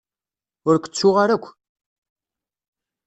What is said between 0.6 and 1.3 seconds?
Ur k-ttuɣ